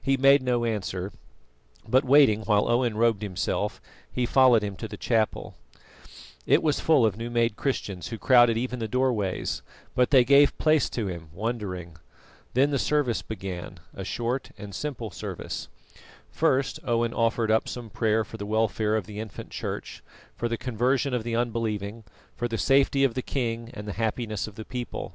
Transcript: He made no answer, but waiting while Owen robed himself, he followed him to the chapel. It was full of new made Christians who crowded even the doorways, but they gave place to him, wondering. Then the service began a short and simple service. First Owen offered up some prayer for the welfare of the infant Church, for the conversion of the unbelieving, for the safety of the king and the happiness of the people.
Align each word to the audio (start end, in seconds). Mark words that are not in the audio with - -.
He 0.00 0.16
made 0.16 0.42
no 0.44 0.64
answer, 0.64 1.10
but 1.88 2.04
waiting 2.04 2.42
while 2.42 2.68
Owen 2.68 2.96
robed 2.96 3.22
himself, 3.22 3.80
he 4.08 4.24
followed 4.24 4.62
him 4.62 4.76
to 4.76 4.86
the 4.86 4.96
chapel. 4.96 5.56
It 6.46 6.62
was 6.62 6.78
full 6.78 7.04
of 7.04 7.16
new 7.16 7.30
made 7.30 7.56
Christians 7.56 8.06
who 8.06 8.16
crowded 8.16 8.56
even 8.56 8.78
the 8.78 8.86
doorways, 8.86 9.62
but 9.96 10.10
they 10.10 10.22
gave 10.22 10.56
place 10.58 10.88
to 10.90 11.08
him, 11.08 11.30
wondering. 11.32 11.96
Then 12.54 12.70
the 12.70 12.78
service 12.78 13.22
began 13.22 13.80
a 13.92 14.04
short 14.04 14.52
and 14.56 14.72
simple 14.72 15.10
service. 15.10 15.66
First 16.30 16.78
Owen 16.84 17.12
offered 17.12 17.50
up 17.50 17.68
some 17.68 17.90
prayer 17.90 18.22
for 18.24 18.36
the 18.36 18.46
welfare 18.46 18.94
of 18.94 19.06
the 19.06 19.18
infant 19.18 19.50
Church, 19.50 20.00
for 20.36 20.46
the 20.48 20.56
conversion 20.56 21.12
of 21.12 21.24
the 21.24 21.34
unbelieving, 21.34 22.04
for 22.36 22.46
the 22.46 22.56
safety 22.56 23.02
of 23.02 23.14
the 23.14 23.20
king 23.20 23.70
and 23.74 23.88
the 23.88 23.94
happiness 23.94 24.46
of 24.46 24.54
the 24.54 24.64
people. 24.64 25.14